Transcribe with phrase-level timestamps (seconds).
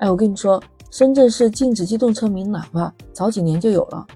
[0.00, 4.06] 哎，我跟你说，深圳市禁止机动车鸣喇叭，早几年就有了。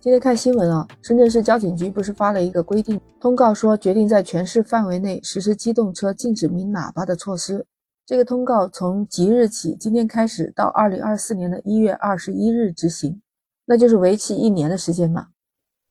[0.00, 7.66] 今天看新闻啊，深圳市交警局不是发了一个规定通告，说决定在全市范围内实施机动车禁止鸣喇叭的措施。
[8.06, 13.20] 这个通告从即日起，今天开始到二零二四年的一月二十一日执行，
[13.66, 15.26] 那就是为期一年的时间嘛。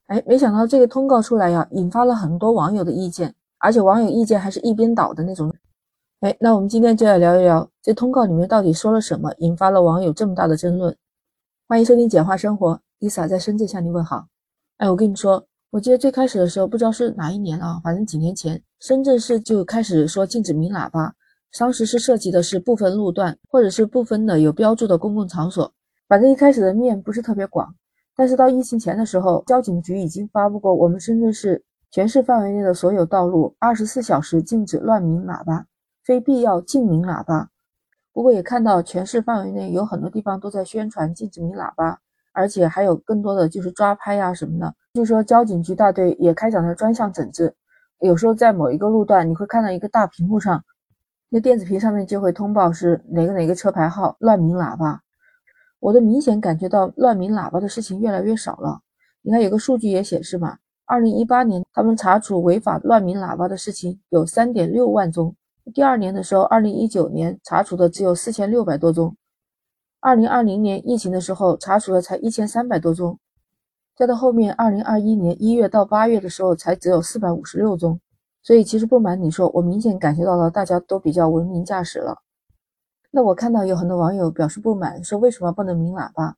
[0.08, 5.54] 哎，没想到这个通告出来呀，引发了很多网友的意见，而且网友意见还是一边倒的那种。
[6.24, 10.96] 哎，那我们今天就来聊一聊这通告里面到底说了什么，引发了网友这么大的争论。
[11.68, 14.26] 欢迎收听简化生活，Lisa 在深圳向你问好。
[14.78, 21.14] 哎，我跟你说，我记得最开始的时候，不知道是哪一年啊，反正几年前，深圳市就开始说禁止鸣喇叭。
[21.60, 25.70] 当时是涉及的是部分路段或者是部分的有标注的公共场所，
[26.08, 27.76] 反正一开始的面不是特别广。
[28.16, 31.62] 但是到疫情前的时候，交警局已经发布过，我们深圳市
[31.92, 35.66] 全市范围内的所有道路二十四小时禁止乱鸣喇叭。
[36.04, 37.50] 非必要禁鸣喇叭。
[38.12, 42.00] 不过也看到全市范围内有很多地方都在宣传禁止鸣喇叭，
[42.32, 44.76] 而且还有更多的就是抓拍呀什么的。
[44.94, 47.56] 据说交警局大队也开展了专项整治，
[48.00, 50.64] 有时候在某一个路段，你会看到一个大屏幕上，
[51.30, 55.02] 那电子屏上面就会通报是哪个哪个车牌号乱鸣喇叭。
[55.80, 58.80] 我都明显感觉到乱鸣喇叭的事情越来越少了。
[59.22, 65.36] 你看有个数据也显示嘛，二零一八年他们查处违法乱鸣喇叭的事情有三点六万宗。
[65.72, 69.16] 第二年的时候，二零一九年查处的只有四千六百多宗，
[70.02, 73.18] 二零二零年疫情的时候查处的才一千三百多宗，
[73.96, 78.00] 再到后面二零二一年一月到八月的时候才只有四百五十六宗。
[78.42, 82.18] 所以其实不瞒你说，我明显感觉到了大家都比较文明驾驶了。
[83.10, 86.36] 那我看到有很多网友表示不满，说为什么不能鸣喇叭？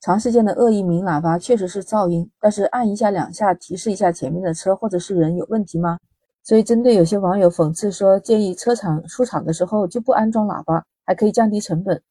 [0.00, 5.98] 长时间的恶意鸣喇叭确实是噪音，但是按一下两下提示一下前面的车或者是人有问题吗？
[6.44, 12.02] 所以，针对有些网友讽刺说，建议车厂出厂的时候就不安装喇叭，还可以降低成本。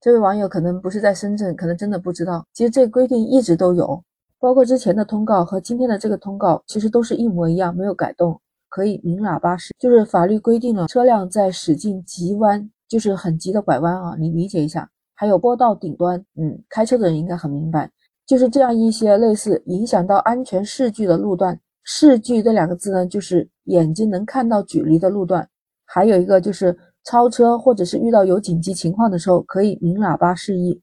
[0.00, 4.02] 这位网友可能不是在深圳，可能真的不知道，其实这个规定一直都有，
[4.38, 8.38] 包括之前的通告和今天的这个通告，其实都是一模一样，没有改动，
[8.68, 14.88] 可以鸣喇叭时，就是法律规定了车辆在驶进急弯，就是很急的拐弯啊，你理解一下。
[15.14, 17.90] 还有坡道顶端，嗯，开车的人应该很明白，
[18.26, 21.58] 就是这样一些类似影响到安全视距的路段。
[21.90, 25.48] 视距这两个字呢，就是眼睛能看到距离的路段，
[25.86, 30.82] 还有一个就是超车或者是遇到有紧急情况的时候可以鸣喇叭示意，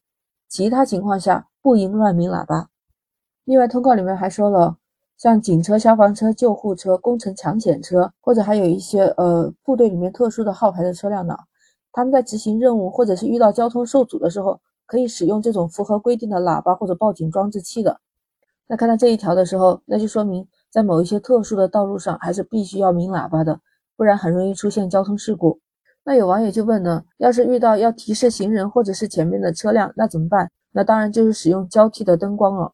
[0.49, 2.69] 其他情况下不应乱鸣喇叭。
[3.43, 4.77] 另外，通告里面还说了，
[5.16, 11.37] 像警车、消防车、救护车、工程抢险车，或者还有一些呃部队里面特殊的号牌的车辆呢，
[11.91, 18.01] 他们在执行任务或者是遇到交通受阻的时候，可以使用这种符合规定的喇叭或者报警装置器的。
[18.67, 20.47] 那看到这一条的时候，那就说明。
[20.75, 23.61] 在某一些特殊的道路上，还是必须要鸣喇叭的，
[23.95, 25.61] 不然很容易出现交通事故。
[26.03, 30.51] 那有网友就问呢，要是遇到要提示行人或者是前面的车辆，那怎么办？
[30.73, 32.73] 那当然就是使用交替的灯光了。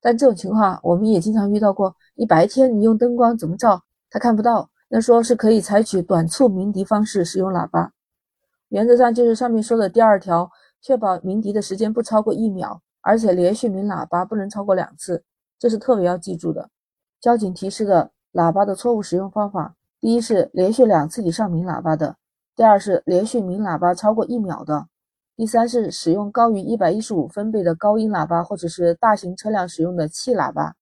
[0.00, 4.70] 但这种情况我们也经常遇到过，你白天你用灯光怎么照，他看不到。
[4.88, 7.90] 那说是可以采取短促鸣笛方式使用喇叭，
[8.68, 10.48] 原则上就是上面说的第二条，
[10.80, 15.24] 确保鸣笛的时间不超过一秒，而且连续鸣喇叭不能超过两次，
[15.58, 16.70] 这是特别要记住的。
[17.24, 22.16] 交警提示的喇叭的错误使用方法：第一是连续两次以上鸣喇叭的；
[22.54, 24.88] 第二是连续鸣喇叭超过一秒的；
[25.34, 30.74] 第三是使用高于一百一十五分贝的高音喇叭或者是大型车辆使用的气喇叭；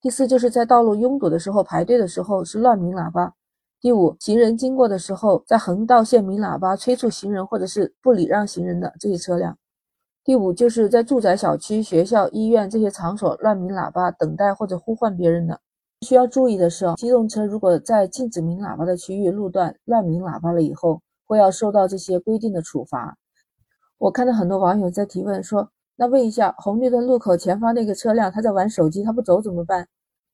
[0.00, 3.34] 第四就是在道路拥堵的时候排队的时候是乱鸣喇叭；
[3.78, 9.58] 第五，行人经过的时候在横道线鸣喇叭催促行人或者是不礼让行人的这些车辆。
[10.28, 15.58] 第五，就是在住宅小区、学校、医院这些场所乱鸣喇叭、等待或者呼唤别人的。
[16.02, 23.16] 需要注意的是，机动车如果在禁止鸣喇叭的区域路段乱鸣喇叭了以后，会要受到这些规定的处罚。
[23.96, 29.88] 我看到很多网友在提问说：“那问一下，红绿灯路口前方那个车辆他在玩手机，他不走怎么办？”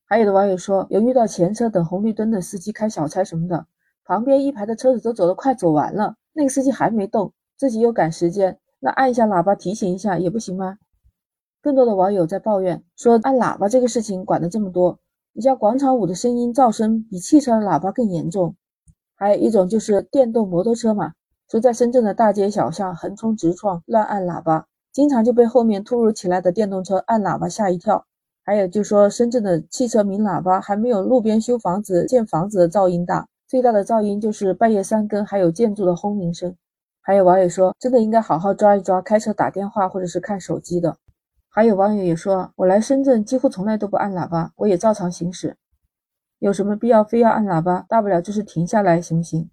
[0.07, 3.65] 还有的网友说，有遇到前车等红绿灯的司机开小差什么的，
[4.05, 8.59] 旁边一排的车子都走得快走完了，那个司机还没动，自己又赶时间。
[8.85, 10.77] 那按一下喇叭提醒一下也不行吗？
[11.63, 14.99] 更多的网友在抱怨说，按喇叭这个事情管得这么多，
[15.33, 18.55] 你像广场舞的声音噪声比汽车的喇叭更严重。
[19.17, 21.15] 还有一种就是电动摩托车嘛，
[21.51, 28.05] 说在深圳的大街小巷横冲直撞，乱按喇叭，经常就被后面突如其来的电动车按喇叭吓一跳。
[28.45, 36.55] 还有就说深圳的汽车鸣喇叭还没有路边修房子建房子的噪音大，最大的噪音就是半夜三更还有建筑的轰鸣声。
[37.07, 40.97] 还有网友说，真的应该好好抓一抓开车打电话或者是看手机的。
[41.51, 45.55] 还有网友也说，我来深圳几乎从来都不按喇叭，我也照常行驶，
[46.39, 47.85] 有什么必要非要按喇叭？
[47.91, 49.51] 大不了就是停下来，行不行？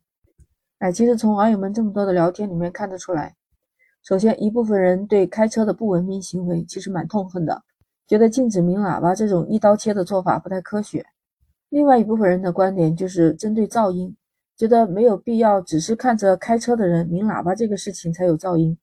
[0.79, 3.35] 哎，其实从网友们这么多的聊天里面看得出来，
[4.01, 7.61] 首先，一部分人对开车的不文明行为其实蛮痛恨的，
[8.07, 11.05] 觉得禁止鸣喇叭这种一刀切的做法不太科学。
[11.67, 14.15] 另外一部分人的观点就是针对噪音，
[14.57, 18.77] 觉得没有必要只是看着开车的人鸣喇叭这个事情才有噪音，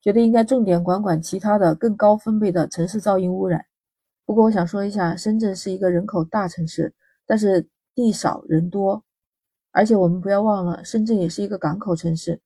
[0.00, 3.64] 觉得应该重点管管其他的更高分贝的城市噪音污染。
[4.24, 6.92] 不过我想说一下，深圳是一个人口大城市，
[7.24, 9.04] 但是地少人多，
[9.70, 12.40] 而且我们不要忘了，深圳也是一个港口城市。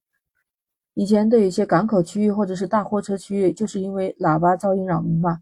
[0.92, 5.40] 以前的一些港口区域或者是大货车区域，就是因为喇叭噪音扰民嘛。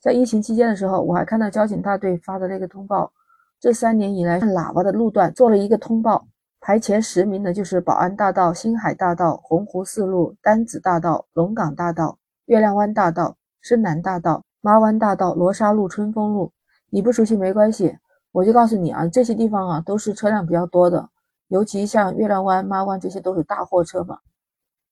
[0.00, 3.12] 在疫情期间的时候，我还看到交警大队发的那个通报。
[3.58, 6.28] 这三年以来，喇叭的路段做了一个通报，
[6.60, 16.52] 排前十名的就是宝安大道、星海大道、洪湖四路、丹子大道、龙岗大道、月亮湾大道、深南大道、妈湾大道、罗沙路、春风路。
[16.90, 17.96] 你不熟悉没关系，
[18.30, 21.08] 我就告诉你啊，这些地方啊都是车辆比较多的，
[21.48, 24.18] 尤其像月亮湾、妈湾这些都是大货车嘛，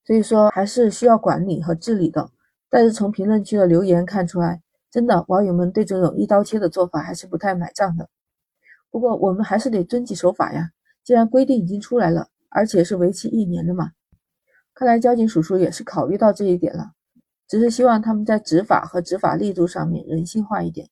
[0.04, 2.30] 所以说还是需要管理和治理的。
[2.70, 4.60] 但是从评论区的留言看出来，
[4.90, 8.08] 真的网友们对这种一刀切的做法还是不太买账的。
[8.94, 10.70] 不过我们还是得遵纪守法呀。
[11.02, 13.90] 既然规定已经出来了，而且是为期一年的嘛，
[14.72, 16.92] 看来交警叔叔也是考虑到这一点了，
[17.48, 20.88] 只是希望他们在执法和执法力度上面人性化一点。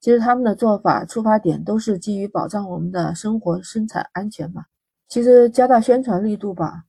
[0.00, 4.64] 其实他们的做法出发点都是基于保障我们的生活生产安全嘛。
[5.06, 6.82] 其实加大宣传力度吧，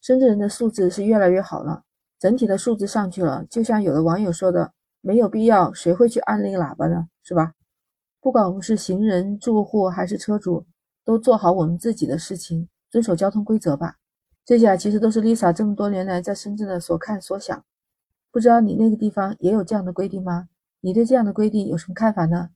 [0.00, 1.82] 深圳人的素质是越来越好了，
[2.20, 3.44] 整体的素质上去了。
[3.50, 7.08] 就像有的网友说的，没有必要，谁会去按那个喇叭呢？
[7.24, 7.52] 是吧？
[8.22, 10.64] 不管我们是行人、住户还是车主，
[11.04, 13.96] 都做好我们自己的事情，遵守交通规则吧。
[14.44, 17.64] 这些啊，其实都是 Lisa 这么多年来在深圳的所看所想。
[18.30, 20.48] 不知道你那个地方也有这样的规定吗？
[20.82, 22.50] 你对这样的规定有什么看法呢？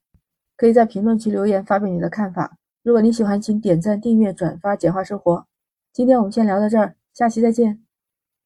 [0.57, 2.57] 可以在评论区留言发表你的看法。
[2.85, 5.35] 如果你喜欢，请点赞、订阅、转发《简化生活》。
[5.93, 7.86] 今天我们先聊到这儿，下期再见。